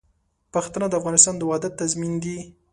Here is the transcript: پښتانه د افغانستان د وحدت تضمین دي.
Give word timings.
پښتانه 0.53 0.87
د 0.89 0.93
افغانستان 0.99 1.35
د 1.37 1.41
وحدت 1.49 1.73
تضمین 1.81 2.13
دي. 2.23 2.37